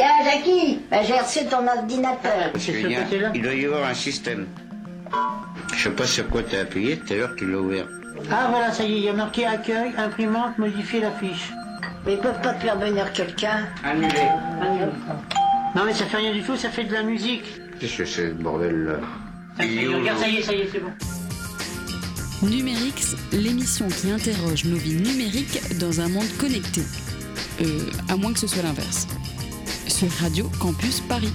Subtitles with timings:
[0.00, 2.50] Tiens, Jackie, ben, j'ai reçu ton ordinateur.
[3.34, 4.46] Il doit y avoir un système.
[5.76, 7.86] Je sais pas sur quoi tu as appuyé tout à l'heure qu'il l'a ouvert.
[8.32, 11.52] Ah voilà, ça y est, il y a marqué accueil, imprimante, modifier la fiche.
[12.06, 13.68] Mais ils peuvent pas te faire venir quelqu'un.
[13.84, 14.08] Annulé.
[15.76, 17.44] Non mais ça fait rien du tout, ça fait de la musique.
[17.78, 18.94] Qu'est-ce que c'est ce bordel là
[19.58, 20.92] Ça y est, regarde, ça y est, ça y est, c'est bon.
[22.48, 26.80] Numérix, l'émission qui interroge nos vies numériques dans un monde connecté.
[27.60, 29.06] Euh, à moins que ce soit l'inverse.
[29.90, 31.32] Sur Radio Campus Paris.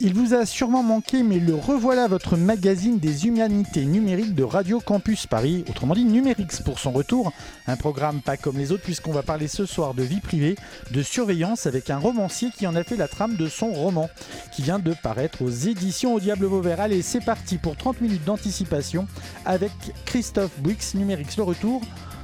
[0.00, 4.80] Il vous a sûrement manqué, mais le revoilà votre magazine des humanités numériques de Radio
[4.80, 7.32] Campus Paris, autrement dit Numérix pour son retour.
[7.68, 10.56] Un programme pas comme les autres, puisqu'on va parler ce soir de vie privée,
[10.90, 14.10] de surveillance avec un romancier qui en a fait la trame de son roman,
[14.52, 16.80] qui vient de paraître aux éditions Au Diable Vauvert.
[16.80, 19.06] Allez, c'est parti pour 30 minutes d'anticipation
[19.44, 19.72] avec
[20.04, 21.80] Christophe Bouix, Numérix le retour.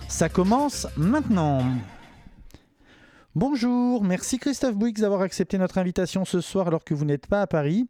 [0.09, 1.62] Ça commence maintenant.
[3.41, 7.40] Bonjour, merci Christophe Bouix d'avoir accepté notre invitation ce soir alors que vous n'êtes pas
[7.40, 7.88] à Paris.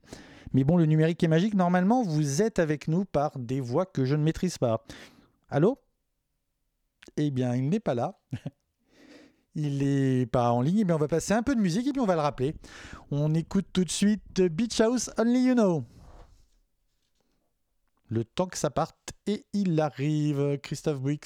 [0.53, 1.55] Mais bon, le numérique est magique.
[1.55, 4.85] Normalement, vous êtes avec nous par des voix que je ne maîtrise pas.
[5.49, 5.79] Allô?
[7.17, 8.19] Eh bien, il n'est pas là.
[9.55, 10.85] Il n'est pas en ligne.
[10.85, 12.55] Mais on va passer un peu de musique et puis on va le rappeler.
[13.11, 15.83] On écoute tout de suite Beach House Only You Know.
[18.11, 21.21] Le temps que ça parte et il arrive, Christophe Bouix.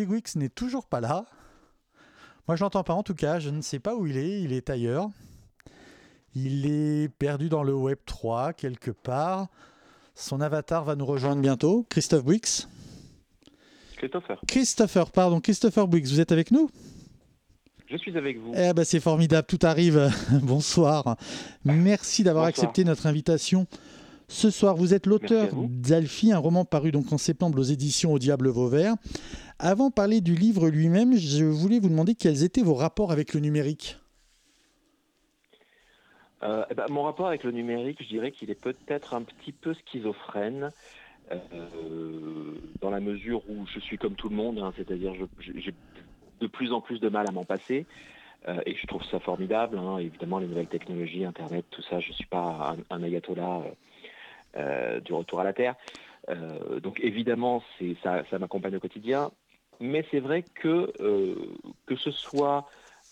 [0.00, 1.26] Christophe Bigwix n'est toujours pas là.
[2.48, 3.38] Moi, je l'entends pas en tout cas.
[3.38, 4.40] Je ne sais pas où il est.
[4.42, 5.10] Il est ailleurs.
[6.34, 9.48] Il est perdu dans le Web 3 quelque part.
[10.14, 11.86] Son avatar va nous rejoindre bientôt.
[11.88, 12.66] Christophe Bouix.
[13.96, 16.70] Christopher, Christopher, pardon, Christopher Bouix, vous êtes avec nous?
[17.90, 18.52] Je suis avec vous.
[18.56, 20.10] Eh ben, c'est formidable, tout arrive.
[20.42, 21.16] Bonsoir.
[21.64, 23.66] Merci d'avoir accepté notre invitation.
[24.28, 28.18] Ce soir, vous êtes l'auteur d'Alfie, un roman paru donc en septembre aux éditions Au
[28.18, 28.94] Diable Vauvert.
[29.62, 33.34] Avant de parler du livre lui-même, je voulais vous demander quels étaient vos rapports avec
[33.34, 33.98] le numérique.
[36.42, 39.52] Euh, eh ben, mon rapport avec le numérique, je dirais qu'il est peut-être un petit
[39.52, 40.70] peu schizophrène,
[41.30, 41.36] euh,
[42.80, 45.12] dans la mesure où je suis comme tout le monde, hein, c'est-à-dire
[45.54, 45.74] j'ai
[46.40, 47.84] de plus en plus de mal à m'en passer.
[48.48, 52.08] euh, et je trouve ça formidable, hein, évidemment les nouvelles technologies, Internet, tout ça, je
[52.08, 53.64] ne suis pas un, un ayatollah
[54.56, 55.74] euh, du retour à la Terre.
[56.82, 57.62] Donc évidemment,
[58.04, 59.32] ça m'accompagne au quotidien.
[59.80, 61.34] Mais c'est vrai que, euh,
[61.86, 62.68] que ce soit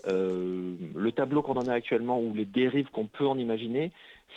[0.06, 3.90] euh, le tableau qu'on en a actuellement ou les dérives qu'on peut en imaginer,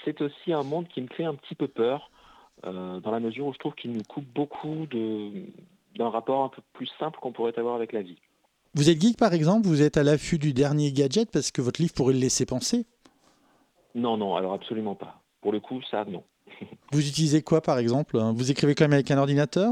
[0.06, 2.10] c'est aussi un monde qui me fait un petit peu peur,
[2.66, 5.32] euh, dans la mesure où je trouve qu'il nous coupe beaucoup de,
[5.98, 8.18] d'un rapport un peu plus simple qu'on pourrait avoir avec la vie.
[8.74, 11.82] Vous êtes geek par exemple, vous êtes à l'affût du dernier gadget parce que votre
[11.82, 12.86] livre pourrait le laisser penser?
[13.94, 15.22] Non, non, alors absolument pas.
[15.42, 16.24] Pour le coup, ça, non.
[16.94, 18.18] Vous utilisez quoi par exemple?
[18.18, 19.72] Vous écrivez quand même avec un ordinateur?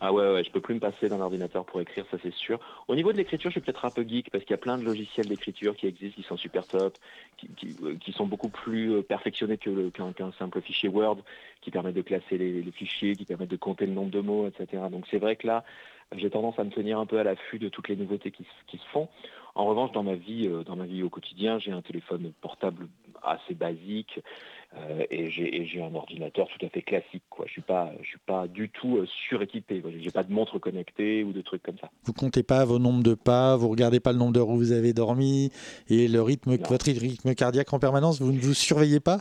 [0.00, 2.60] Ah ouais, ouais, je peux plus me passer d'un ordinateur pour écrire, ça c'est sûr.
[2.88, 4.76] Au niveau de l'écriture, je suis peut-être un peu geek parce qu'il y a plein
[4.76, 6.96] de logiciels d'écriture qui existent, qui sont super top,
[7.38, 7.48] qui,
[7.82, 11.18] euh, sont beaucoup plus euh, perfectionnés que qu'un simple fichier Word,
[11.62, 14.82] qui permettent de classer les, fichiers, qui permettent de compter le nombre de mots, etc.
[14.90, 15.64] Donc c'est vrai que là,
[16.14, 18.66] j'ai tendance à me tenir un peu à l'affût de toutes les nouveautés qui, se-
[18.66, 19.08] qui se font.
[19.54, 22.88] En revanche, dans ma vie, euh, dans ma vie au quotidien, j'ai un téléphone portable
[23.22, 24.20] assez basique
[25.10, 27.22] et j'ai et j'ai un ordinateur tout à fait classique.
[27.30, 27.46] Quoi.
[27.46, 29.80] Je suis pas, je suis pas du tout euh, suréquipé.
[29.80, 29.90] quoi.
[29.98, 31.90] J'ai pas de montre connectée ou de trucs comme ça.
[32.04, 34.72] Vous comptez pas vos nombres de pas, vous regardez pas le nombre d'heures où vous
[34.72, 35.50] avez dormi
[35.88, 36.68] et le rythme, Non.
[36.68, 39.20] votre rythme cardiaque en permanence, vous ne vous surveillez pas?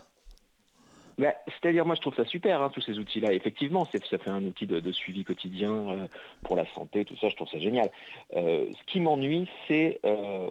[1.18, 3.32] Bah, C'est-à-dire, moi, je trouve ça super, hein, tous ces outils-là.
[3.32, 6.08] Effectivement, ça fait un outil de, suivi quotidien euh,
[6.44, 7.90] pour la santé, tout ça, je trouve ça génial.
[8.36, 10.48] Euh, ce qui m'ennuie, c'est euh,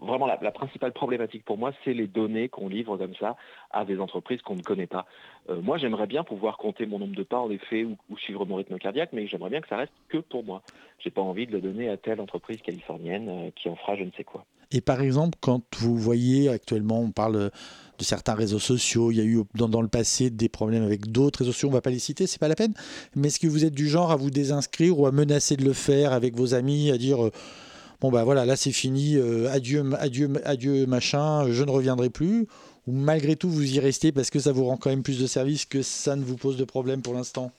[0.00, 3.36] vraiment la, principale problématique pour moi, c'est les données qu'on livre comme ça
[3.70, 5.06] à des entreprises qu'on ne connaît pas.
[5.48, 8.56] Moi, j'aimerais bien pouvoir compter mon nombre de pas, en effet, ou, ou suivre mon
[8.56, 10.62] rythme cardiaque, mais j'aimerais bien que ça reste que pour moi.
[10.98, 14.10] J'ai pas envie de le donner à telle entreprise californienne qui en fera je ne
[14.16, 14.44] sais quoi.
[14.70, 17.50] Et par exemple, quand vous voyez actuellement, on parle
[17.98, 21.40] de certains réseaux sociaux, il y a eu dans, le passé des problèmes avec d'autres
[21.40, 22.74] réseaux sociaux, on ne va pas les citer, c'est pas la peine.
[23.16, 25.72] Mais est-ce que vous êtes du genre à vous désinscrire ou à menacer de le
[25.72, 27.32] faire avec vos amis, à dire euh,
[28.00, 32.46] bon bah voilà, là c'est fini, euh, adieu, adieu, adieu machin, je ne reviendrai plus?
[32.86, 35.26] Ou malgré tout vous y restez parce que ça vous rend quand même plus de
[35.26, 37.52] service que ça ne vous pose de problème pour l'instant?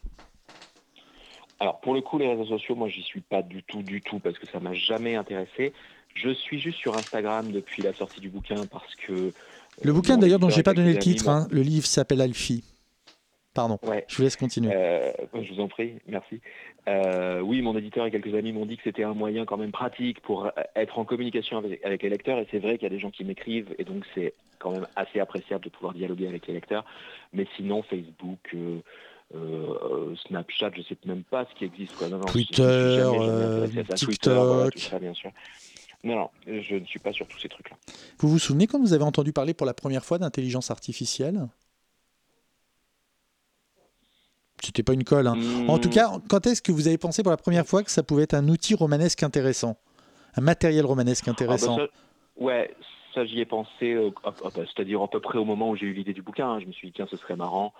[1.60, 4.20] Alors pour le coup, les réseaux sociaux, moi j'y suis pas du tout, du tout,
[4.20, 5.74] parce que ça m'a jamais intéressé.
[6.16, 9.34] Je suis juste sur Instagram depuis la sortie du bouquin parce que.
[9.84, 12.64] Le bouquin d'ailleurs dont j'ai pas donné le titre, hein, le livre s'appelle Alfie.
[13.54, 14.06] Pardon, Ouais.
[14.08, 14.70] je vous laisse continuer.
[14.74, 16.40] Euh, je vous en prie, merci.
[16.88, 19.72] Euh, oui, mon éditeur et quelques amis m'ont dit que c'était un moyen quand même
[19.72, 22.38] pratique pour euh, être en communication avec, avec les lecteurs.
[22.40, 24.88] Et c'est vrai qu'il y a des gens qui m'écrivent et donc c'est quand même
[24.96, 26.86] assez appréciable de pouvoir dialoguer avec les lecteurs.
[27.34, 28.80] Mais sinon, Facebook, euh,
[29.36, 31.96] euh, Snapchat, je sais même pas ce qui existe.
[31.96, 32.10] Quoi.
[32.10, 33.68] Non, non, je- je me suis Twitter, euh.
[33.68, 33.98] TikTok.
[34.00, 35.32] Twitter, voilà, tout ça, bien sûr.
[36.04, 37.76] Non, non, je ne suis pas sur tous ces trucs-là.
[38.20, 41.48] Vous vous souvenez quand vous avez entendu parler pour la première fois d'intelligence artificielle?
[44.64, 45.28] C'était pas une colle.
[45.28, 45.36] hein.
[45.68, 45.92] En tout Hmm.
[45.92, 48.34] cas, quand est-ce que vous avez pensé pour la première fois que ça pouvait être
[48.34, 49.78] un outil romanesque intéressant?
[50.36, 51.76] Un matériel romanesque Ah bah intéressant?
[51.78, 51.88] ça-
[52.38, 52.74] ouais,
[53.14, 55.76] ça j'y ai pensé, euh, ah, ah bah, c'est-à-dire à peu près au moment où
[55.76, 56.50] j'ai eu l'idée du bouquin.
[56.50, 56.60] hein.
[56.60, 57.74] Je me suis dit, tiens, ce serait marrant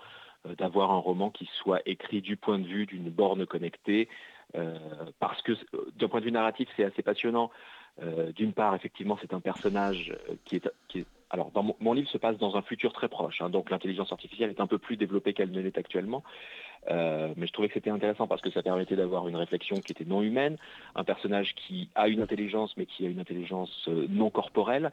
[0.46, 4.08] euh, d'avoir un roman qui soit écrit du point de vue d'une borne connectée,
[4.56, 4.78] euh,
[5.20, 5.52] parce que
[5.96, 7.50] d'un point de vue narratif, c'est assez passionnant.
[8.02, 12.38] Euh, D'une part, effectivement, c'est un personnage euh, qui est, alors, mon, livre se passe
[12.38, 15.52] dans un futur très proche, hein, donc l'intelligence artificielle est un peu plus développée qu'elle
[15.52, 16.24] ne l'est actuellement.
[16.90, 19.92] Euh, mais je trouvais que c'était intéressant parce que ça permettait d'avoir une réflexion qui
[19.92, 20.56] était non humaine,
[20.96, 24.90] un personnage qui a une intelligence mais qui a une intelligence non corporelle.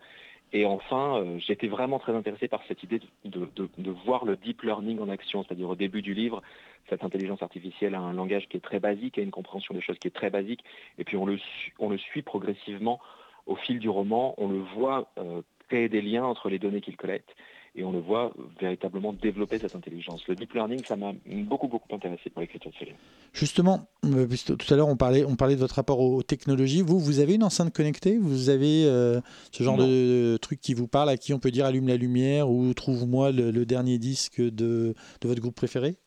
[0.53, 4.99] Et enfin, euh, j'étais vraiment très intéressé par cette idée de, voir le deep learning
[4.99, 6.41] en action, c'est-à-dire au début du livre,
[6.89, 9.99] cette intelligence artificielle a un langage qui est très basique, a une compréhension des choses
[9.99, 10.63] qui est très basique,
[10.97, 13.01] et puis on le, su- on le suit progressivement
[13.45, 16.95] au fil du roman, on le voit euh, créer des liens entre les données qu'il
[16.95, 17.35] collecte,
[17.77, 20.27] et on le voit véritablement développer cette intelligence.
[20.27, 21.13] Le deep learning, ça m'a
[21.45, 22.97] beaucoup, beaucoup intéressé pour l'écriture de ce livre.
[23.33, 26.81] Justement, euh, puisque tout à l'heure on parlait, on parlait de votre rapport aux technologies.
[26.81, 28.17] Vous, vous avez une enceinte connectée?
[28.17, 29.21] Vous avez euh,
[29.51, 29.87] ce genre Non.
[29.87, 33.31] de truc qui vous parle, à qui on peut dire allume la lumière ou trouve-moi
[33.31, 35.97] le, le dernier disque de, de votre groupe préféré?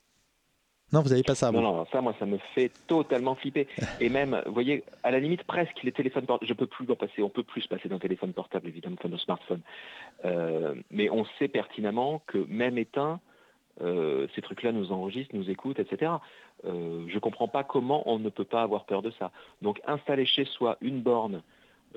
[0.92, 1.52] Non, vous n'avez pas ça.
[1.52, 1.64] Non, vous.
[1.64, 3.68] non, ça, moi, ça me fait totalement flipper.
[4.00, 6.96] Et même, vous voyez, à la limite, presque les téléphones portables, je peux plus m'en
[6.96, 9.60] passer, on peut plus se passer d'un téléphone portable, évidemment, que d'un smartphone.
[10.24, 13.20] Euh, mais on sait pertinemment que même éteint,
[13.82, 16.12] euh, ces trucs-là nous enregistrent, nous écoutent, etc.
[16.64, 19.30] Euh, je comprends pas comment on ne peut pas avoir peur de ça.
[19.62, 21.42] Donc, installer chez soi une borne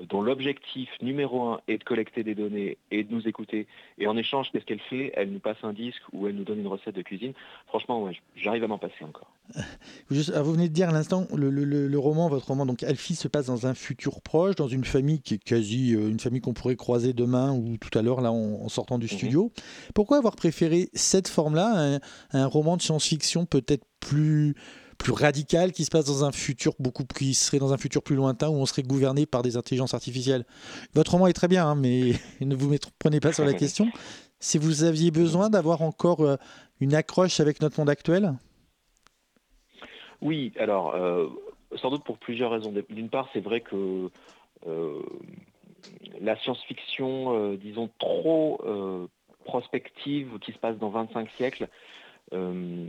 [0.08, 3.66] dont l'objectif numéro un est de collecter des données et de nous écouter.
[3.98, 5.12] Et en échange, qu'est-ce qu'elle fait?
[5.14, 7.32] Elle nous passe un disque ou elle nous donne une recette de cuisine.
[7.68, 9.32] Franchement, ouais, j'arrive à m'en passer encore.
[10.10, 12.66] Juste, ah, vous venez de dire à l'instant, le, le- le- le roman, votre roman,
[12.66, 16.08] donc Alfie, se passe dans un futur proche, dans une famille qui est quasi euh,
[16.08, 19.06] une famille qu'on pourrait croiser demain ou tout à l'heure, là, en, en sortant du
[19.06, 19.10] Mhm.
[19.18, 19.52] studio.
[19.94, 21.96] Pourquoi avoir préféré cette forme-là à un,
[22.30, 24.54] à un roman de science-fiction peut-être plus
[24.98, 28.02] plus radical qui se passe dans un futur beaucoup plus, qui serait dans un futur
[28.02, 30.44] plus lointain où on serait gouverné par des intelligences artificielles.
[30.94, 33.88] Votre roman est très bien, hein, mais ne vous prenez pas sur la question.
[34.40, 36.36] Si vous aviez besoin d'avoir encore euh,
[36.80, 38.34] une accroche avec notre monde actuel,
[40.20, 41.28] Oui, alors, euh,
[41.76, 42.72] sans doute pour plusieurs raisons.
[42.90, 44.10] D'une part, c'est vrai que
[44.66, 45.02] euh,
[46.20, 48.60] la science-fiction, euh, disons, trop
[49.44, 51.68] prospective, qui se passe dans 25 siècles,
[52.32, 52.86] euh,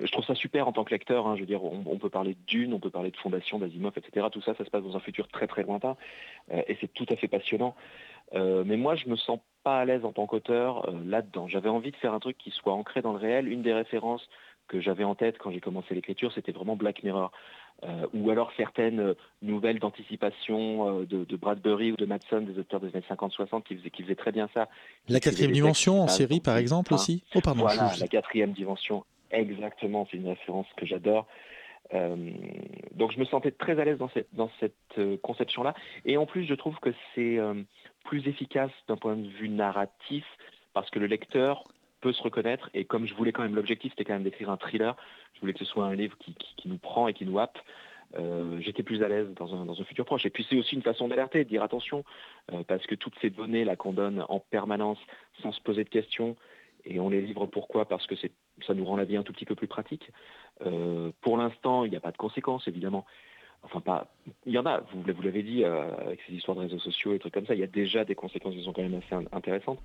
[0.00, 1.26] je trouve ça super en tant que lecteur.
[1.26, 1.34] hein.
[1.34, 4.26] je veux dire, on, peut parler de Dune, on peut parler de Fondation, d'Asimov, etc.
[4.30, 5.96] Tout ça, ça se passe dans un futur très très lointain,
[6.52, 7.74] euh, et c'est tout à fait passionnant.
[8.34, 11.48] Euh, mais moi, je me sens pas à l'aise en tant qu'auteur là-dedans.
[11.48, 13.48] J'avais envie de faire un truc qui soit ancré dans le réel.
[13.48, 14.28] Une des références
[14.68, 17.32] que j'avais en tête quand j'ai commencé l'écriture, c'était vraiment Black Mirror.
[17.84, 22.58] Euh, ou alors certaines euh, nouvelles d'anticipation euh, de, de Bradbury ou de Madson, des
[22.58, 24.68] auteurs des années 50-60, qui faisaient, qui faisaient très bien ça.
[25.10, 27.22] La quatrième dimension en série, par exemple, aussi.
[27.34, 27.60] Oh, pardon.
[27.60, 31.26] voilà, la quatrième dimension, exactement, c'est une référence que j'adore.
[31.94, 32.16] Euh,
[32.94, 35.74] donc je me sentais très à l'aise dans cette, dans cette conception-là.
[36.04, 37.54] Et en plus, je trouve que c'est euh,
[38.04, 40.24] plus efficace d'un point de vue narratif,
[40.72, 41.64] parce que le lecteur
[42.12, 42.70] se reconnaître.
[42.74, 44.96] Et comme je voulais quand même, l'objectif c'était quand même d'écrire un thriller,
[45.34, 47.38] je voulais que ce soit un livre qui, qui- qui nous prend et qui nous
[47.38, 47.58] happe.
[48.16, 50.24] Euh, j'étais plus à l'aise dans un, dans un futur proche.
[50.26, 52.04] Et puis c'est aussi une façon d'alerter, de dire attention,
[52.52, 54.98] euh, parce que toutes ces données là qu'on donne en permanence
[55.42, 56.36] sans se poser de questions,
[56.84, 57.84] et on les livre pourquoi?
[57.86, 58.30] Parce que c'est
[58.66, 60.10] ça nous rend la vie un tout petit peu plus pratique.
[60.64, 63.04] Euh, pour l'instant, il n'y a pas de conséquences, évidemment.
[63.66, 64.06] Enfin, pas.
[64.46, 67.18] Il y en a, vous, l'avez dit, euh, avec ces histoires de réseaux sociaux et
[67.18, 69.80] trucs comme ça, il y a déjà des conséquences qui sont quand même assez intéressantes.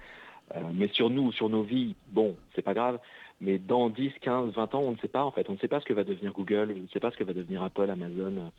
[0.56, 3.00] Euh, mais sur nous, sur nos vies, bon, c'est pas grave.
[3.40, 5.50] Mais dans 10, 15, 20 ans, on ne sait pas, en fait.
[5.50, 7.24] On ne sait pas ce que va devenir Google, on ne sait pas ce que
[7.24, 8.52] va devenir Apple, Amazon,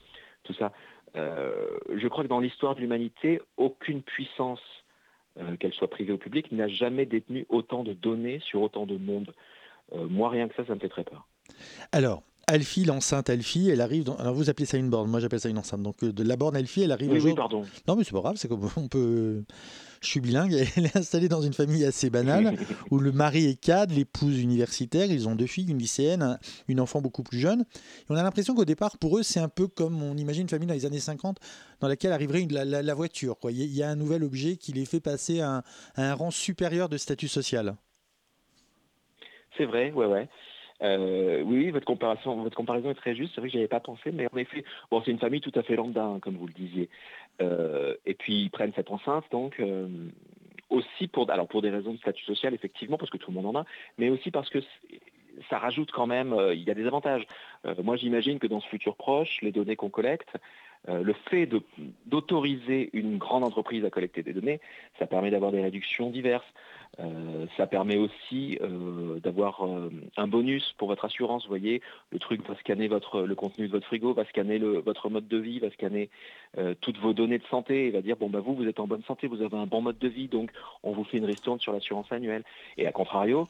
[0.43, 0.73] tout ça.
[1.15, 4.61] je crois que dans l'histoire de l'humanité, aucune puissance,
[5.61, 9.33] qu'elle soit privée ou publique, n'a jamais détenu autant de données sur autant de monde.
[9.95, 11.29] moi, rien que ça, ça me fait très peur.
[11.93, 14.05] Alors, Alfie, l'enceinte Alfie, elle arrive.
[14.05, 14.17] Dans...
[14.17, 15.83] Alors vous appelez ça une borne, moi j'appelle ça une enceinte.
[15.83, 17.11] Donc euh, de la borne Alfie, elle arrive.
[17.11, 17.65] Oui, oui, pardon.
[17.89, 19.43] Non, mais c'est pas grave, c'est comme on peut.
[20.03, 20.53] Je suis bilingue.
[20.77, 22.57] Elle est installée dans une famille assez banale
[22.91, 25.07] où le mari est cadre, l'épouse universitaire.
[25.11, 27.61] Ils ont deux filles, une lycéenne, une enfant beaucoup plus jeune.
[27.61, 30.49] Et on a l'impression qu'au départ, pour eux, c'est un peu comme on imagine une
[30.49, 31.39] famille dans les années 50
[31.81, 33.39] dans laquelle arriverait la, voiture.
[33.39, 33.53] Quoi.
[33.53, 35.63] Il y a un nouvel objet qui les fait passer à
[35.97, 37.77] un, rang supérieur de statut social.
[39.57, 40.29] C'est vrai, ouais, ouais.
[40.83, 43.33] Euh, oui, votre comparaison, votre comparaison est très juste.
[43.35, 45.53] C'est vrai que n'y avais pas pensé, mais en effet, bon, c'est une famille tout
[45.55, 46.89] à fait lambda, hein, comme vous le disiez.
[47.41, 49.89] Euh, et puis ils prennent cette enceinte, donc euh,
[50.71, 53.57] aussi pour, alors pour des raisons de statut social, effectivement, parce que tout le monde
[53.57, 53.65] en a,
[53.99, 54.59] mais aussi parce que
[55.49, 57.27] ça rajoute quand même, il y a des avantages.
[57.83, 60.37] moi, j'imagine que dans ce futur proche, les données qu'on collecte,
[60.87, 61.49] le fait
[62.05, 64.61] d'autoriser une grande entreprise à collecter des données,
[64.99, 66.45] ça permet d'avoir des réductions diverses.
[67.01, 71.45] Euh, ça permet aussi euh, d'avoir euh, un bonus pour votre assurance.
[71.45, 71.81] Vous voyez,
[72.11, 75.27] le truc va scanner votre, le contenu de votre frigo, va scanner le, votre mode
[75.27, 76.11] de vie, va scanner
[76.83, 79.03] toutes vos données de santé et va dire bon bah vous vous êtes en bonne
[79.05, 80.51] santé, vous avez un bon mode de vie, donc
[80.83, 82.45] on vous fait une ristourne sur l'assurance annuelle.
[82.77, 83.49] Et à contrario,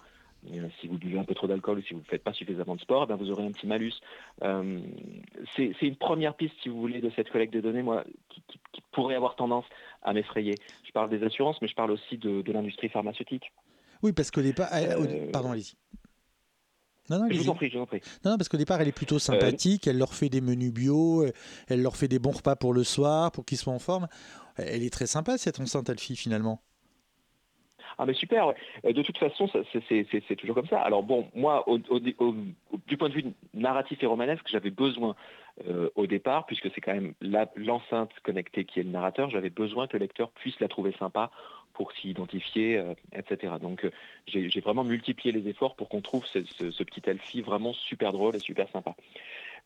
[0.80, 2.80] si vous buvez un peu trop d'alcool ou si vous ne faites pas suffisamment de
[2.80, 3.94] sport, ben vous aurez un petit malus.
[5.56, 8.04] c'est une première piste, si vous voulez, de cette collecte de données, moi,
[8.72, 9.64] qui pourrait avoir tendance
[10.02, 10.54] à m'effrayer.
[10.84, 13.52] Je parle des assurances, mais je parle aussi de, l'industrie pharmaceutique.
[14.02, 14.68] Oui, parce qu'au départ...
[14.72, 15.74] Euh, pardon, allez-y.
[17.10, 18.00] Non, non, je vous en prie, je vous en prie.
[18.24, 19.86] Non, parce qu'au départ, elle est plutôt sympathique.
[19.86, 21.26] Elle leur fait des menus bio,
[21.68, 24.08] elle leur fait des bons repas pour le soir, pour qu'ils soient en forme.
[24.56, 26.62] Elle est très sympa, cette enceinte Alfie, finalement.
[27.98, 28.48] Ah mais super,
[28.84, 29.48] euh, de toute façon
[29.88, 30.80] c'est toujours comme ça.
[30.80, 31.64] Alors bon, moi
[32.86, 35.14] du point de vue narratif et romanesque, j'avais besoin
[35.68, 37.14] euh, au départ, puisque c'est quand même
[37.56, 41.30] l'enceinte connectée qui est le narrateur, j'avais besoin que le lecteur puisse la trouver sympa
[41.74, 43.54] pour s'y identifier, euh, etc.
[43.60, 43.88] Donc
[44.26, 46.38] j'ai vraiment multiplié les efforts pour qu'on trouve ce,
[46.82, 48.94] petit Elfie vraiment super drôle et super sympa.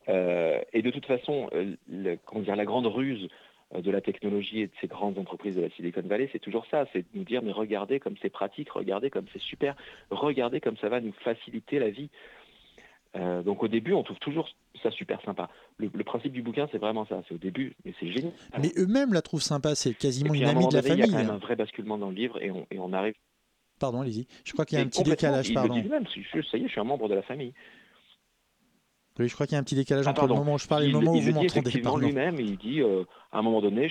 [0.07, 1.49] et de toute façon,
[1.87, 3.29] dire, la grande ruse
[3.75, 6.65] euh, de la technologie et de ces grandes entreprises de la Silicon Valley, c'est toujours
[6.71, 9.75] ça, c'est de nous dire mais regardez comme c'est pratique, regardez comme c'est super,
[10.09, 12.09] regardez comme ça va nous faciliter la vie.
[13.17, 14.49] Euh, donc au début, on trouve toujours
[14.83, 15.49] ça super sympa.
[15.77, 17.21] Le, principe du bouquin, c'est vraiment ça.
[17.27, 18.31] C'est au début, mais c'est génial.
[18.61, 19.75] Mais eux-mêmes la trouvent sympa.
[19.75, 21.05] C'est quasiment une amie de la famille.
[21.05, 23.15] Il y a quand même un vrai basculement dans le livre et on, arrive.
[23.79, 24.27] Pardon, allez-y.
[24.43, 25.53] Je crois qu'il y a un petit décalage.
[25.53, 25.73] Pardon.
[25.73, 26.05] Il le dit même.
[26.05, 27.53] Ça y est, je suis un membre de la famille.
[29.19, 30.67] Oui, je crois qu'il y a un petit décalage ah, entre le moment où je
[30.67, 31.71] parle et le moment où vous m'entendez.
[31.71, 33.89] lui-même, il dit euh, à un moment donné.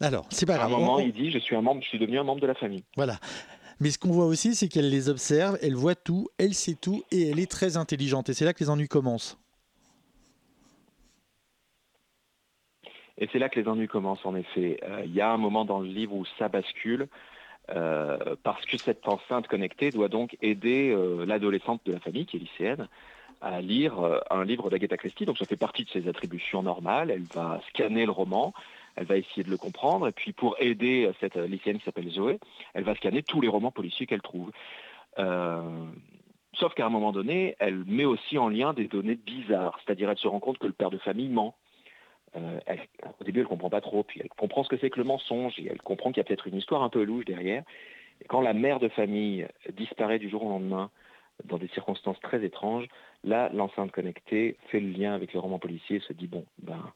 [0.00, 0.72] Alors, c'est pas grave.
[0.72, 2.46] À un moment, il dit je suis un membre, je suis devenu un membre de
[2.48, 2.84] la famille.
[2.96, 3.18] Voilà.
[3.80, 7.02] Mais ce qu'on voit aussi, c'est qu'elle les observe, elle voit tout, elle sait tout
[7.10, 8.28] et elle est très intelligente.
[8.28, 9.38] Et c'est là que les ennuis commencent.
[13.18, 14.80] Et c'est là que les ennuis commencent, en effet.
[14.82, 17.08] Euh, il y a un moment dans le livre où ça bascule.
[17.70, 22.36] Euh, parce que cette enceinte connectée doit donc aider euh, l'adolescente de la famille, qui
[22.36, 22.88] est lycéenne,
[23.40, 23.94] à lire
[24.30, 25.24] un livre d'Agatha Christie.
[25.24, 27.10] Donc ça fait partie de ses attributions normales.
[27.10, 28.52] Elle va scanner le roman,
[28.96, 32.38] elle va essayer de le comprendre, et puis pour aider cette lycéenne qui s'appelle Zoé,
[32.74, 34.50] elle va scanner tous les romans policiers qu'elle trouve.
[35.16, 40.18] sauf qu'à un moment donné, elle met aussi en lien des données bizarres, c'est-à-dire elle
[40.18, 41.54] se rend compte que le père de famille ment,
[42.36, 42.58] euh,
[43.20, 45.58] au début, elle comprend pas trop, puis elle comprend ce que c'est que le mensonge,
[45.58, 47.62] et elle comprend qu'il y a peut-être une histoire un peu louche derrière.
[48.20, 50.90] Et quand la mère de famille disparaît du jour au lendemain,
[51.44, 52.86] dans des circonstances très étranges,
[53.24, 56.92] là, l'enceinte connectée fait le lien avec le roman policier et se dit, bon, ben,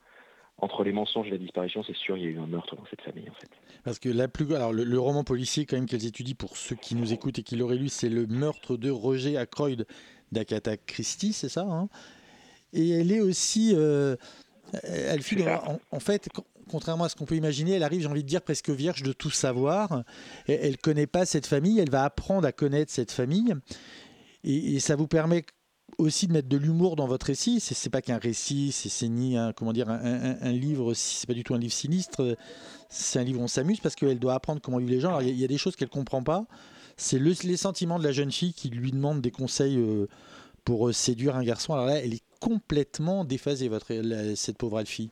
[0.59, 2.85] entre les mensonges et la disparition, c'est sûr, il y a eu un meurtre dans
[2.91, 3.49] cette famille, en fait.
[3.85, 6.95] Parce que la plus, alors le, roman policier, quand même, qu'elles étudient pour ceux qui
[6.95, 9.87] nous écoutent et qui l'auraient lu, c'est le meurtre de Roger Ackroyd
[10.33, 11.89] d'Akata Christie, c'est ça hein?
[12.75, 14.17] Et elle est aussi, euh,
[14.83, 16.29] elle en, en, fait,
[16.69, 19.13] contrairement à ce qu'on peut imaginer, elle arrive, j'ai envie de dire, presque vierge de
[19.13, 20.05] tout savoir.
[20.47, 23.55] Elle ne connaît pas cette famille, elle va apprendre à connaître cette famille.
[24.45, 25.45] Et, ça vous permet
[25.99, 27.61] aussi de mettre de l'humour dans votre récit.
[27.61, 31.55] C'est, pas qu'un récit, c'est, ni un, comment dire, un, livre, c'est pas du tout
[31.55, 32.37] un livre sinistre.
[32.89, 35.09] C'est un livre où on s'amuse parce qu'elle doit apprendre comment vivent les gens.
[35.09, 36.45] Alors il y, a des choses qu'elle comprend pas.
[36.97, 40.07] C'est les sentiments de la jeune fille qui lui demande des conseils euh,
[40.65, 41.75] pour euh, séduire un garçon.
[41.75, 43.93] Alors là, elle est complètement déphasé, votre,
[44.35, 45.11] cette pauvre Alfie.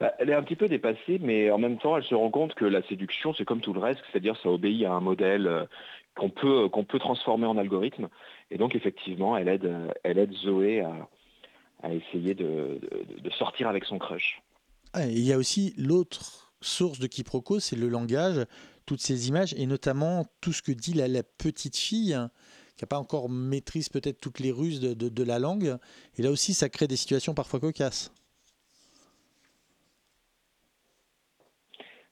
[0.00, 2.54] Bah, elle est un petit peu dépassée, mais en même temps, elle se rend compte
[2.54, 5.64] que la séduction, c'est comme tout le reste, c'est-à-dire ça obéit à un modèle euh,
[6.20, 8.10] qu'on peut, qu'on peut transformer en algorithme.
[8.50, 11.08] Et donc, effectivement, elle aide, euh, elle aide Zoé à,
[11.82, 12.78] à essayer de,
[13.24, 14.42] de- sortir avec son crush.
[14.92, 18.44] Ah, il y a aussi l'autre source de quiproquo, c'est le langage,
[18.84, 22.30] toutes ces images, et notamment tout ce que dit la, petite fille, hein,
[22.76, 25.78] qui n'a pas encore maîtrise peut-être toutes les ruses de la langue.
[26.18, 28.12] Et là aussi, ça crée des situations parfois cocasses.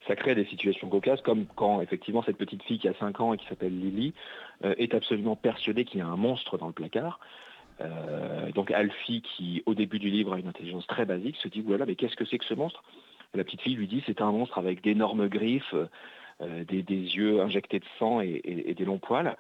[0.09, 3.35] Ça crée des situations cocasses, comme quand effectivement cette petite fille qui a 5 ans
[3.35, 4.15] et qui s'appelle Lily
[4.65, 7.21] euh, est absolument persuadée qu'il y a un monstre dans le placard.
[7.81, 11.61] Euh, donc Alfie, qui au début du livre a une intelligence très basique, se dit
[11.61, 12.83] voilà, mais qu'est-ce que c'est que ce monstre?
[13.35, 15.75] La petite fille lui dit c'est un monstre avec d'énormes griffes,
[16.41, 19.37] euh, des, yeux injectés de sang et, des longs poils.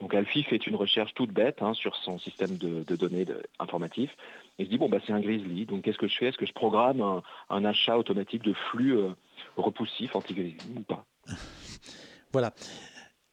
[0.00, 4.10] Donc Alfie fait une recherche toute bête hein, sur son système de, données de- informatif
[4.58, 5.66] et se dit bon bah c'est un grizzly.
[5.66, 6.26] Donc qu'est-ce que je fais?
[6.26, 8.96] Est-ce que je programme un, achat automatique de flux
[9.56, 11.04] repoussif anti-grizzly ou pas
[12.32, 12.54] Voilà.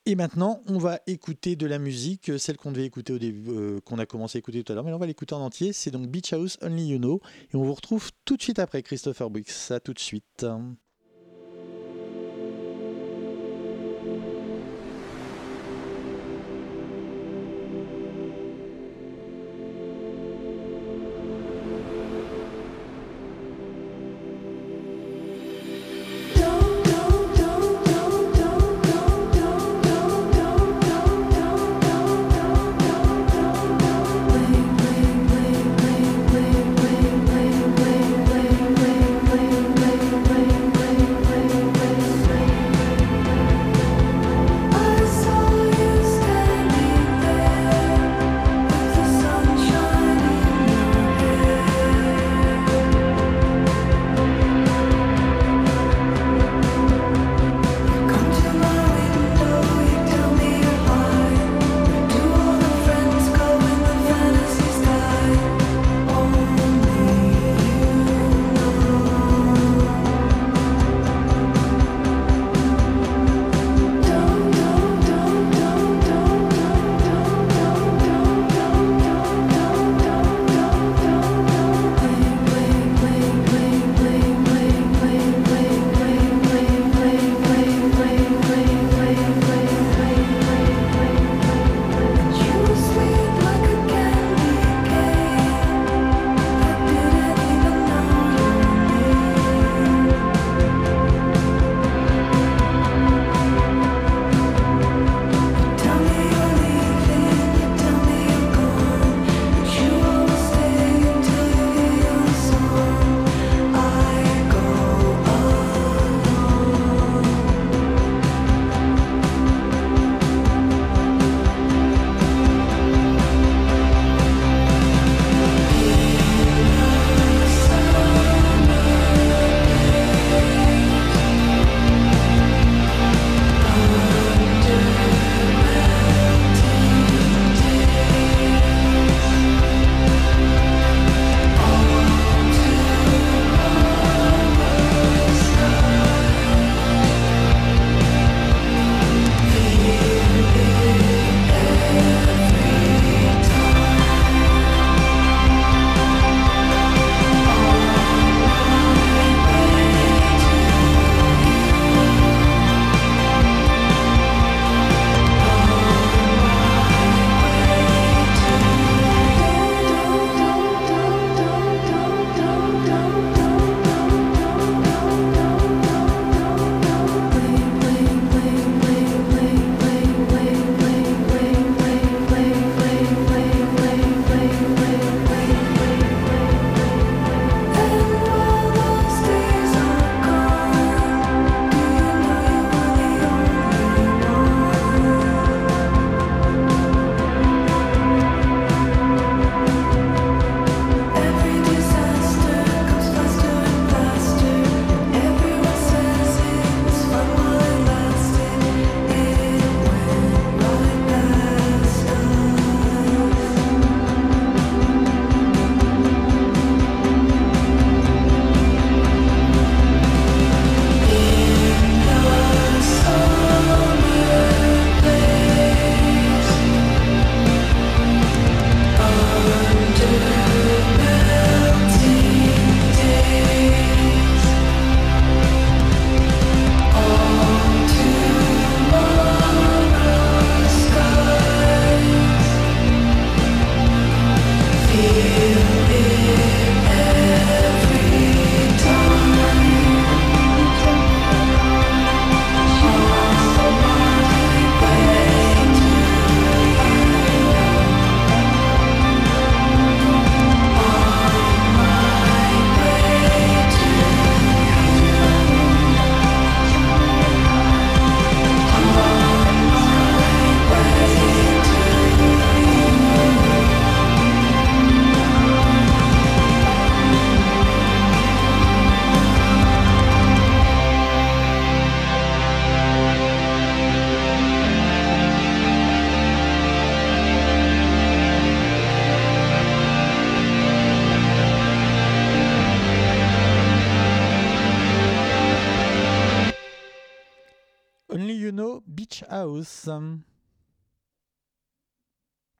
[0.05, 3.51] Et maintenant, on va écouter de la musique, euh, celle qu'on devait écouter au début,
[3.51, 5.71] euh, qu'on a commencé à écouter tout à l'heure, mais on va l'écouter en entier.
[5.71, 7.21] C'est donc Beach House Only You Know,
[7.53, 9.51] et on vous retrouve tout de suite après Christopher Briggs.
[9.69, 10.45] À tout de suite.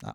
[0.04, 0.14] Ah.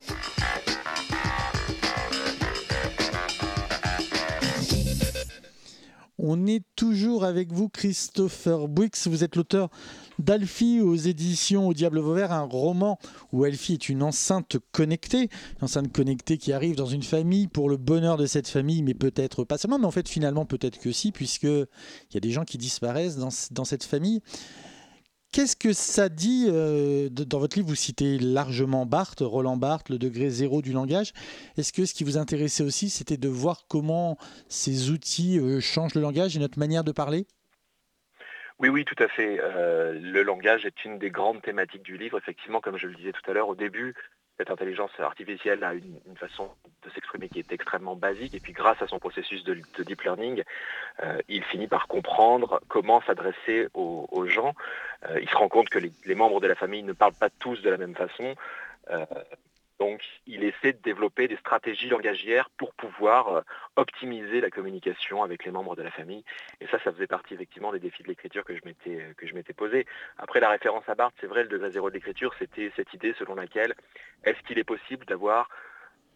[6.17, 8.91] On est toujours avec vous, Christopher Bouix.
[9.05, 9.69] Vous êtes l'auteur
[10.19, 12.99] d'Alfie aux éditions Au Diable Vauvert, un roman
[13.33, 17.69] où Alfie est une enceinte connectée, une enceinte connectée qui arrive dans une famille pour
[17.69, 20.93] le bonheur de cette famille, mais peut-être pas seulement, mais en fait finalement peut-être que
[20.93, 21.67] si, puisqu'il
[22.15, 24.23] y a des gens qui disparaissent dans cette famille.
[25.35, 29.99] Qu'est-ce que ça dit euh, Dans votre livre, vous citez largement Barthes, Roland Barthes, le
[29.99, 31.13] degré zéro du langage.
[31.59, 34.17] Est-ce que ce qui vous intéressait aussi, c'était de voir comment
[34.47, 37.27] ces outils euh, changent le langage et notre manière de parler?
[38.61, 39.41] Oui, oui, tout à fait.
[39.41, 42.17] Euh, le langage est une des grandes thématiques du livre.
[42.17, 43.93] Effectivement, comme je le disais tout à l'heure, au début,
[44.37, 46.51] cette intelligence artificielle a une, façon
[46.85, 48.35] de s'exprimer qui est extrêmement basique.
[48.35, 50.43] Et puis grâce à son processus de, deep learning,
[51.03, 54.55] euh, il finit par comprendre comment s'adresser aux, gens.
[55.09, 57.61] Euh, il se rend compte que les, membres de la famille ne parlent pas tous
[57.63, 58.35] de la même façon.
[58.91, 59.05] Euh,
[59.85, 63.41] donc, il essaie de développer des stratégies langagières pour pouvoir euh,
[63.77, 66.25] optimiser la communication avec les membres de la famille.
[66.63, 69.27] Et ça, ça faisait partie effectivement des défis de l'écriture que je m'étais euh, que
[69.27, 69.85] je m'étais posé.
[70.17, 73.15] Après, la référence à Barthes, c'est vrai, le degré zéro de l'écriture, c'était cette idée
[73.19, 73.75] selon laquelle
[74.25, 75.51] est-ce qu'il est possible d'avoir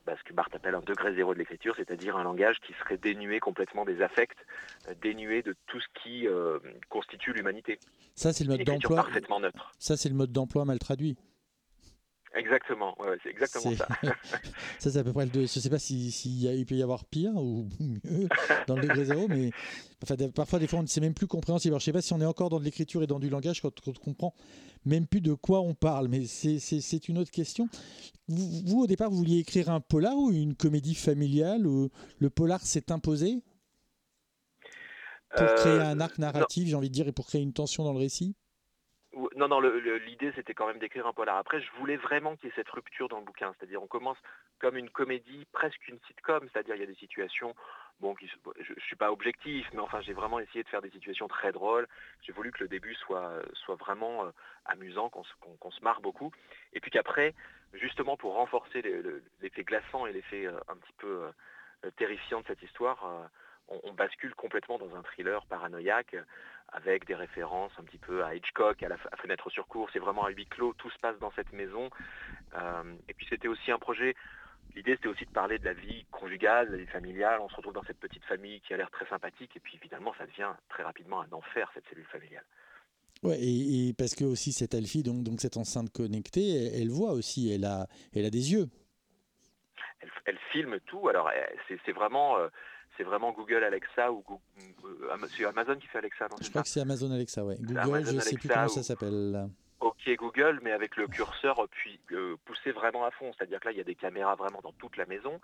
[0.07, 2.96] bah, ce que Barthes appelle un degré zéro de l'écriture, c'est-à-dire un langage qui serait
[2.96, 4.31] dénué complètement des affects,
[4.88, 6.26] euh, dénué de tout ce qui
[6.88, 7.78] constitue l'humanité.
[8.14, 8.96] Ça, c'est le mode d'emploi.
[8.96, 9.72] Parfaitement neutre.
[9.78, 11.18] Ça, c'est le mode d'emploi mal traduit.
[12.35, 13.88] Exactement, c'est exactement ça.
[14.79, 15.33] ça, c'est à peu près le.
[15.33, 18.29] Je ne sais pas s'il si, il peut y avoir pire ou mieux
[18.67, 19.51] dans le degré zéro, mais
[20.03, 21.73] enfin, parfois, des fois, c'est même plus compréhensible.
[21.73, 23.31] Alors, je ne sais pas si on est encore dans de l'écriture et dans du
[23.31, 24.35] langage quand, on comprend
[24.85, 27.69] même plus de quoi on parle, mais c'est une autre question.
[28.29, 32.61] Vous, au départ, vous vouliez écrire un polar ou une comédie familiale où le polar
[32.61, 33.43] s'est imposé?
[35.37, 37.85] Pour créer euh, un arc narratif, j'ai envie de dire, et pour créer une tension
[37.85, 38.35] dans le récit?
[39.38, 41.37] Non, non, l'idée c'était quand même d'écrire un polar.
[41.37, 43.55] Après, je voulais vraiment qu'il y ait cette rupture dans le bouquin.
[43.57, 44.18] C'est-à-dire, on commence
[44.59, 46.48] comme une comédie, presque une sitcom.
[46.53, 47.55] C'est-à-dire, il y a des situations,
[48.01, 51.29] bon, je ne suis pas objectif, mais enfin, j'ai vraiment essayé de faire des situations
[51.29, 51.87] très drôles.
[52.22, 54.31] J'ai voulu que le début soit, soit vraiment euh,
[54.64, 56.33] amusant, qu'on se marre beaucoup.
[56.72, 57.33] Et puis qu'après,
[57.74, 58.83] justement, pour renforcer
[59.40, 61.29] l'effet glaçant et l'effet euh, un petit peu
[61.85, 63.31] euh, terrifiant de cette histoire,
[63.68, 66.16] on, bascule complètement dans un thriller paranoïaque
[66.72, 69.88] avec des références un petit peu à Hitchcock, à la fenêtre sur cours.
[69.92, 71.90] C'est vraiment à huis clos, tout se passe dans cette maison.
[72.54, 74.14] Euh, et puis c'était aussi un projet,
[74.74, 77.40] l'idée c'était aussi de parler de la vie conjugale, de la vie familiale.
[77.40, 80.14] On se retrouve dans cette petite famille qui a l'air très sympathique et puis évidemment
[80.18, 82.44] ça devient très rapidement un enfer cette cellule familiale.
[83.24, 87.52] Ouais, et, parce que aussi cette Alfie, donc, donc cette enceinte connectée, elle, voit aussi,
[87.52, 88.66] elle a, elle a des yeux.
[90.24, 91.09] Elle, filme tout.
[91.09, 91.31] Alors
[91.68, 92.48] c'est vraiment, euh,
[92.99, 94.25] c'est vraiment Google Alexa ou
[94.85, 96.27] euh, c'est Amazon qui fait Alexa.
[96.29, 97.57] Non, je crois que c'est Amazon Alexa, ouais.
[97.61, 99.49] Google, je ne sais plus comment ça s'appelle.
[99.81, 103.33] Ok Google, mais avec le curseur puis euh, poussé vraiment à fond.
[103.37, 105.41] C'est-à-dire que là, il y a des caméras vraiment dans toute la maison.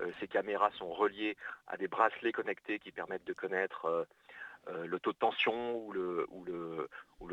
[0.00, 1.36] Euh, ces caméras sont reliées
[1.66, 4.06] à des bracelets connectés qui permettent de connaître
[4.68, 6.28] euh, le taux de tension ou le,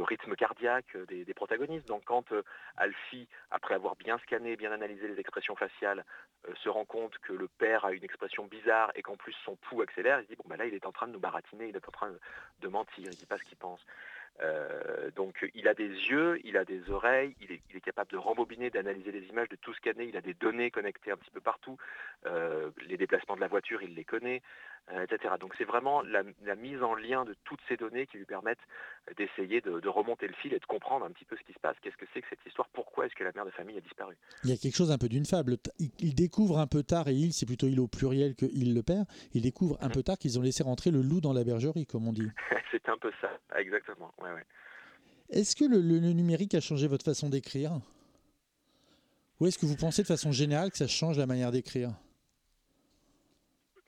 [0.02, 1.88] rythme cardiaque des, protagonistes.
[1.88, 2.42] Donc quand euh,
[2.78, 6.04] Alfie, après avoir bien scanné, bien analysé les expressions faciales,
[6.48, 9.56] euh, se rend compte que le père a une expression bizarre et qu'en plus son
[9.58, 11.76] pouls accélère, il dit bon ben là il est en train de nous baratiner, il
[11.76, 12.12] est en train
[12.62, 13.86] de mentir, il ne dit pas ce qu'il pense.
[15.16, 19.12] Donc il a des yeux, il a des oreilles, il est, capable de rembobiner, d'analyser
[19.12, 21.78] les images, de tout scanner, il a des données connectées un petit peu partout,
[22.26, 24.42] les déplacements de la voiture, il les connaît,
[25.04, 25.36] etc.
[25.40, 26.24] Donc c'est vraiment la,
[26.56, 28.60] mise en lien de toutes ces données qui lui permettent
[29.18, 31.76] d'essayer de, remonter le fil et de comprendre un petit peu ce qui se passe,
[31.82, 34.16] qu'est-ce que c'est que cette histoire, pourquoi est-ce que la mère de famille a disparu?
[34.44, 35.58] Il y a quelque chose un peu d'une fable.
[36.00, 38.84] Il, découvre un peu tard, et il, c'est plutôt il au pluriel que il le
[38.84, 39.92] père, il découvre un mmh.
[39.92, 42.30] peu tard qu'ils ont laissé rentrer le loup dans la bergerie, comme on dit.
[42.72, 44.14] c'est un peu ça, exactement.
[45.30, 45.80] Est-ce que le,
[46.14, 47.80] numérique a changé votre façon d'écrire?
[49.40, 51.92] Ou est-ce que vous pensez de façon générale que ça change la manière d'écrire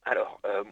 [0.05, 0.63] Alors, euh,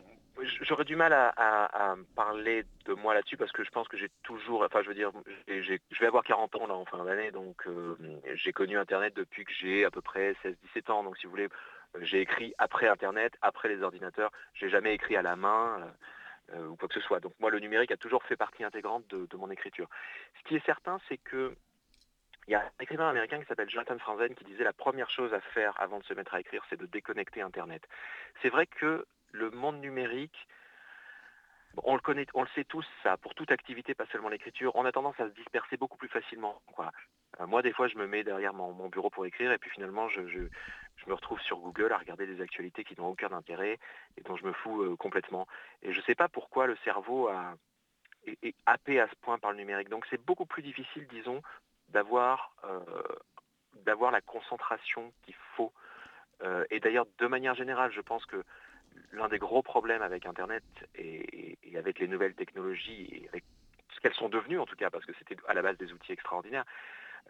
[0.62, 4.64] j'aurais du mal à, parler de moi là-dessus parce que je pense que j'ai toujours,
[4.64, 5.12] enfin je veux dire,
[5.48, 7.96] je vais avoir 40 ans là en fin d'année, donc euh,
[8.36, 10.36] j'ai connu Internet depuis que j'ai à peu près
[10.76, 11.04] 16-17 ans.
[11.04, 11.50] Donc si vous voulez,
[12.02, 14.32] j'ai écrit après Internet, après les ordinateurs.
[14.54, 15.80] J'ai jamais écrit à la main.
[15.80, 15.86] Euh,
[16.54, 17.20] euh, ou quoi que ce soit.
[17.20, 19.88] Donc moi, le numérique a toujours fait partie intégrante de, mon écriture.
[20.40, 21.56] Ce qui est certain, c'est que
[22.48, 25.32] il y a un écrivain américain qui s'appelle Jonathan Franzen qui disait la première chose
[25.36, 27.88] à faire avant de se mettre à écrire, c'est de déconnecter Internet.
[28.42, 30.48] C'est vrai que le monde numérique,
[31.84, 34.86] on le connaît, on le sait tous, ça, pour toute activité, pas seulement l'écriture, on
[34.86, 36.62] a tendance à se disperser beaucoup plus facilement.
[37.40, 40.10] Euh, moi, des fois, je me mets derrière mon, bureau pour écrire, et puis finalement,
[40.10, 43.80] je, me retrouve sur Google à regarder des actualités qui n'ont aucun intérêt
[44.18, 45.48] et dont je me fous euh, complètement.
[45.82, 47.30] Et je ne sais pas pourquoi le cerveau
[48.26, 49.90] est, happé à ce point par le numérique.
[49.90, 51.42] Donc c'est beaucoup plus difficile, disons,
[51.90, 52.80] d'avoir euh,
[53.86, 55.74] la concentration qu'il faut.
[56.70, 58.44] Et d'ailleurs, de manière générale, je pense que
[59.12, 60.64] l'un des gros problèmes avec Internet
[60.96, 63.44] et, avec les nouvelles technologies, et
[63.96, 66.12] ce qu'elles sont devenues en tout cas, parce que c'était à la base des outils
[66.12, 66.66] extraordinaires,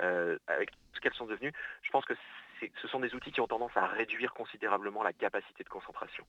[0.02, 2.14] euh, avec ce qu'elles sont devenues, je pense que
[2.60, 6.26] ce sont des outils qui ont tendance à réduire considérablement la capacité de concentration.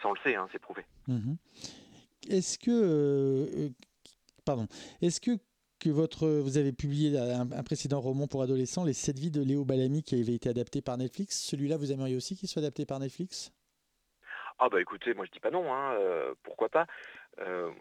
[0.00, 0.84] Ça, on le sait, hein, c'est prouvé.
[1.08, 1.36] Mhm.
[2.28, 3.68] Est-ce que, euh,
[4.44, 4.66] pardon,
[5.00, 5.38] est-ce que
[5.82, 9.64] que votre, vous avez publié un, précédent roman pour adolescents, Les 7 vies de Léo
[9.64, 11.42] Ballamy, qui avait été adapté par Netflix?
[11.42, 13.50] Celui-là, vous aimeriez aussi qu'il soit adapté par Netflix?
[14.58, 16.86] Ah bah écoutez, moi je dis pas non, hein, euh, pourquoi pas.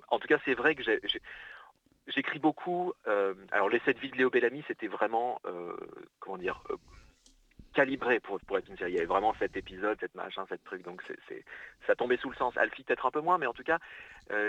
[0.10, 0.84] en tout cas, c'est vrai que
[2.08, 2.94] j'écris beaucoup.
[3.08, 5.76] Euh, alors les sept vies de Léo Bellamy, c'était vraiment, euh,
[6.20, 6.78] comment dire, euh,
[7.74, 8.92] calibré pour, être une série.
[8.92, 10.84] Il y avait vraiment cet épisode, cette machin, cette truc.
[10.84, 11.46] Donc c'est,
[11.88, 12.56] ça tombait sous le sens.
[12.58, 13.80] Alfie peut-être un peu moins, mais en tout cas,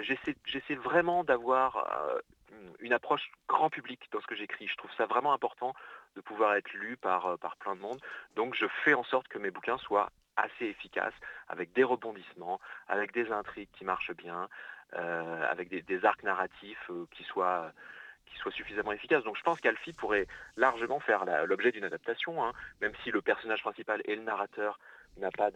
[0.03, 1.89] j'essaie, j'essaie vraiment d'avoir
[2.81, 4.67] une approche grand public dans ce que j'écris.
[4.67, 5.73] Je trouve ça vraiment important
[6.17, 8.01] de pouvoir être lu par, par plein de monde.
[8.35, 11.15] Donc je fais en sorte que mes bouquins soient assez efficaces,
[11.49, 14.49] avec des rebondissements, avec des intrigues qui marchent bien,
[14.95, 17.73] euh, avec des, arcs narratifs euh, qui soient
[18.27, 19.25] qui soient suffisamment efficaces.
[19.25, 23.61] Donc je pense qu'Alfie pourrait largement faire l'objet d'une adaptation, hein, même si le personnage
[23.61, 24.79] principal et le narrateur
[25.19, 25.51] n'a pas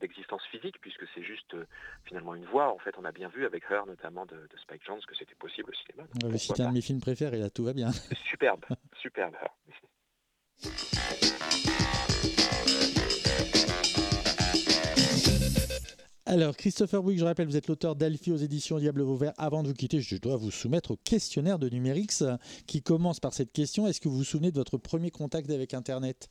[0.00, 1.66] d'existence physique, puisque c'est juste euh,
[2.04, 2.72] finalement une voix.
[2.72, 5.70] En fait, on a bien vu avec Her, notamment de, Spike Jones, que c'était possible
[5.70, 6.08] au cinéma.
[6.38, 7.90] C'est un de mes films préférés, là, tout va bien.
[8.24, 9.50] Superbe, superbe, Her.
[16.32, 19.34] Alors, Christopher Bouygues, je rappelle, vous êtes l'auteur d'Alfie aux éditions Diable Vauvert.
[19.36, 22.24] Avant de vous quitter, je dois vous soumettre au questionnaire de Numérix
[22.66, 23.86] qui commence par cette question.
[23.86, 26.30] Est-ce que vous vous souvenez de votre premier contact avec Internet?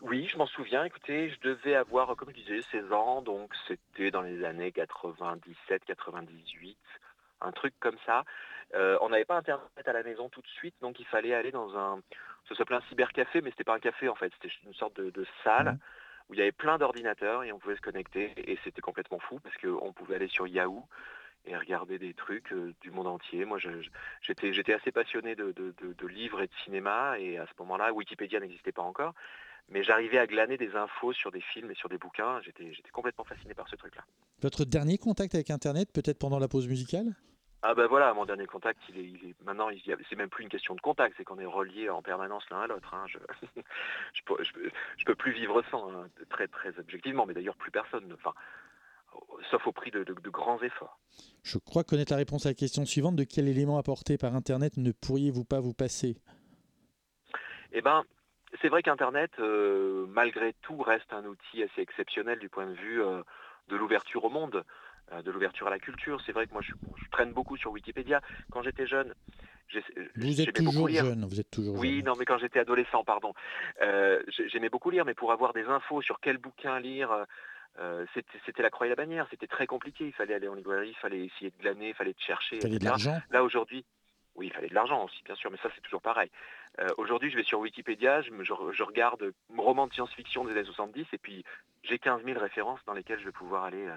[0.00, 0.82] Oui, je m'en souviens.
[0.82, 5.84] Écoutez, je devais avoir, comme je disais, 16 ans, donc c'était dans les années 97,
[5.84, 6.76] 98,
[7.40, 8.24] un truc comme ça.
[8.74, 11.52] Euh, on n'avait pas Internet à la maison tout de suite, donc il fallait aller
[11.52, 12.00] dans un,
[12.48, 15.24] ça s'appelait un cybercafé, mais c'était pas un café en fait, c'était une sorte de,
[15.44, 15.74] salle.
[15.74, 15.78] Mmh
[16.28, 19.40] où il y avait plein d'ordinateurs et on pouvait se connecter et c'était complètement fou
[19.40, 20.84] parce qu'on pouvait aller sur Yahoo
[21.46, 23.44] et regarder des trucs euh, du monde entier.
[23.44, 23.58] Moi,
[24.22, 25.54] j'étais assez passionné de,
[26.06, 29.14] livres et de cinéma et à ce moment-là, Wikipédia n'existait pas encore,
[29.68, 32.40] mais j'arrivais à glaner des infos sur des films et sur des bouquins.
[32.42, 34.04] J'étais complètement fasciné par ce truc-là.
[34.40, 37.14] Votre dernier contact avec Internet, peut-être pendant la pause musicale?
[37.66, 40.50] Ah ben voilà, mon dernier contact, il est, il est maintenant, c'est même plus une
[40.50, 42.92] question de contact, c'est qu'on est reliés en permanence l'un à l'autre.
[42.92, 43.06] Hein.
[43.08, 43.18] Je,
[44.12, 44.36] je, peux,
[45.06, 48.34] peux plus vivre sans, hein, très très objectivement, mais d'ailleurs plus personne, enfin,
[49.50, 50.98] sauf au prix de, grands efforts.
[51.42, 53.16] Je crois connaître la réponse à la question suivante.
[53.16, 56.18] De quel élément apporté par Internet ne pourriez-vous pas vous passer?
[57.72, 58.04] Eh ben,
[58.60, 63.02] c'est vrai qu'Internet, euh, malgré tout, reste un outil assez exceptionnel du point de vue
[63.02, 63.22] euh,
[63.68, 64.64] de l'ouverture au monde.
[65.12, 66.18] Euh, de l'ouverture à la culture.
[66.24, 66.72] C'est vrai que moi, je,
[67.10, 68.22] traîne beaucoup sur Wikipédia.
[68.50, 69.12] Quand j'étais jeune,
[70.16, 73.34] vous êtes toujours jeune, vous êtes toujours Oui, non, mais quand j'étais adolescent, pardon,
[73.82, 77.26] euh, j'aimais beaucoup lire, mais pour avoir des infos sur quel bouquin lire,
[77.78, 78.06] euh,
[78.46, 79.26] c'était la croix et la bannière.
[79.30, 80.06] C'était très compliqué.
[80.06, 82.56] Il fallait aller en librairie, il fallait essayer de glaner, il fallait chercher.
[82.56, 83.20] Il fallait de l'argent.
[83.30, 83.84] Là aujourd'hui,
[84.36, 86.30] oui, il fallait de l'argent aussi, bien sûr, mais ça c'est toujours pareil.
[86.96, 91.18] Aujourd'hui, je vais sur Wikipédia, je, je, regarde roman de science-fiction des années 70, et
[91.18, 91.44] puis
[91.84, 93.96] j'ai 15 000 références dans lesquelles je vais pouvoir aller euh,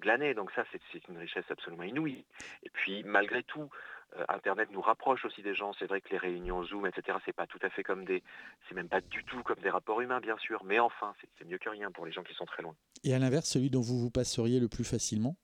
[0.00, 0.34] glaner.
[0.34, 2.24] Donc ça, c'est une richesse absolument inouïe.
[2.62, 3.68] Et puis, malgré tout,
[4.16, 5.72] euh, Internet nous rapproche aussi des gens.
[5.78, 8.22] C'est vrai que les réunions Zoom, etc., c'est pas tout à fait comme des,
[8.68, 10.64] c'est même pas du tout comme des rapports humains, bien sûr.
[10.64, 12.74] Mais enfin, c'est mieux que rien pour les gens qui sont très loin.
[13.04, 15.36] Et à l'inverse, celui dont vous vous passeriez le plus facilement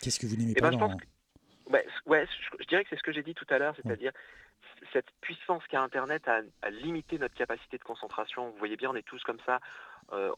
[0.00, 0.96] Qu'est-ce que vous n'aimez eh pas ben, dans...
[1.70, 2.26] ouais,
[2.58, 4.12] je, dirais que c'est ce que j'ai dit tout à l'heure, c'est-à-dire
[4.92, 8.50] cette puissance qu'a Internet à, à, limiter notre capacité de concentration.
[8.50, 9.60] Vous voyez bien, on est tous comme ça.
[10.12, 10.32] Euh,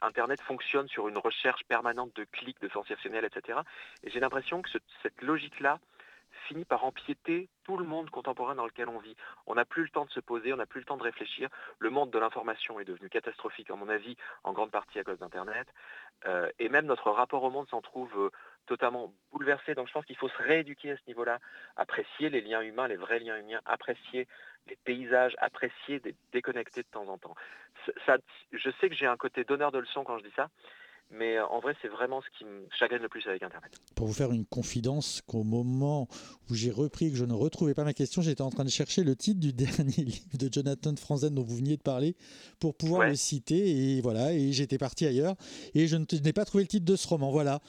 [0.00, 3.58] Internet fonctionne sur une recherche permanente de clics, de sensationnels, etc.
[4.04, 4.70] Et j'ai l'impression que
[5.02, 5.78] cette logique-là
[6.48, 9.16] finit par empiéter tout le monde contemporain dans lequel on vit.
[9.46, 11.48] On n'a plus le temps de se poser, on n'a plus le temps de réfléchir.
[11.78, 15.18] Le monde de l'information est devenu catastrophique, à mon avis, en grande partie à cause
[15.18, 15.68] d'Internet.
[16.26, 18.30] Euh, et même notre rapport au monde s'en trouve euh,
[18.66, 19.74] totalement bouleversé.
[19.74, 21.38] Donc je pense qu'il faut se rééduquer à ce niveau-là,
[21.76, 24.28] apprécier les liens humains, les vrais liens humains, apprécier
[24.68, 26.00] les paysages, apprécier,
[26.32, 27.34] déconnecter de temps en temps.
[28.52, 30.48] Je sais que j'ai un côté donneur de leçons quand je dis ça,
[31.12, 33.70] mais euh, en vrai, c'est vraiment ce qui me chagrine le plus avec Internet.
[33.94, 36.08] Pour vous faire une confidence, qu'au moment
[36.48, 38.70] où j'ai repris et que je ne retrouvais pas ma question, j'étais en train de
[38.70, 42.16] chercher le titre du dernier livre de Jonathan Franzen dont vous veniez de parler
[42.60, 43.96] pour pouvoir le citer.
[43.96, 45.34] Et voilà, et j'étais parti ailleurs.
[45.74, 47.30] Et je n'ai pas trouvé le titre de ce roman.
[47.30, 47.60] Voilà.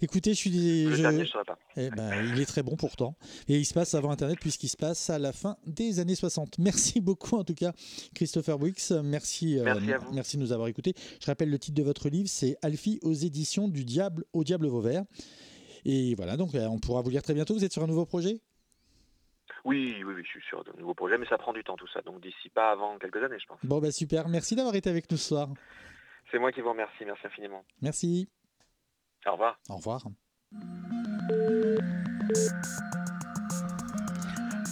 [0.00, 0.50] Écoutez, je suis.
[0.84, 1.58] Le dernier, je pas.
[1.76, 3.16] Eh ben, il est très bon pourtant.
[3.48, 6.58] Et il se passe avant Internet puisqu'il se passe à la fin des années 60.
[6.58, 7.72] Merci beaucoup en tout cas,
[8.14, 8.90] Christopher Wicks.
[9.02, 10.12] Merci, euh, merci, à vous.
[10.12, 10.94] merci de nous avoir écoutés.
[11.20, 14.66] Je rappelle le titre de votre livre, c'est Alfie aux éditions du Diable au Diable
[14.66, 15.04] Vauvert.
[15.84, 17.54] Et voilà, donc euh, on pourra vous lire très bientôt.
[17.54, 18.40] Vous êtes sur un nouveau projet?
[19.64, 21.88] Oui, oui, oui, je suis sur de nouveaux projets, mais ça prend du temps tout
[21.88, 22.00] ça.
[22.02, 23.58] Donc d'ici pas avant quelques années, je pense.
[23.62, 24.28] Bon, bah super.
[24.28, 25.48] Merci d'avoir été avec nous ce soir.
[26.30, 27.04] C'est moi qui vous remercie.
[27.04, 27.64] Merci infiniment.
[27.80, 28.28] Merci.
[29.26, 29.58] Au revoir.
[29.68, 30.06] Au revoir.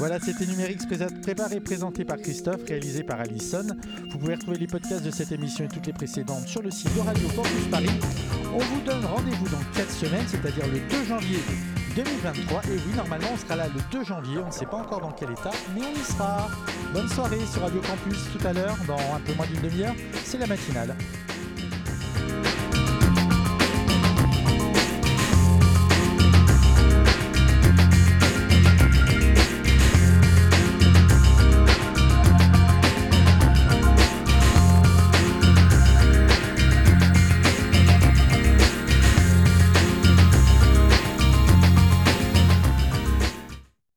[0.01, 3.67] Voilà, c'était Numérix pré- préparé présenté par Christophe, réalisé par Alison.
[4.11, 6.95] Vous pouvez retrouver les podcasts de cette émission et toutes les précédentes sur le site
[6.97, 7.91] de Radio Campus Paris.
[8.55, 11.39] On vous donne rendez-vous dans 4 semaines, c'est-à-dire le 2 janvier
[11.97, 12.63] 2023.
[12.65, 14.39] Et oui, normalement, on sera là le 2 janvier.
[14.43, 16.49] On ne sait pas encore dans quel état, mais on y sera.
[16.95, 19.95] Bonne soirée sur Radio Campus tout à l'heure, dans un peu moins d'une demi-heure.
[20.25, 20.97] C'est la matinale.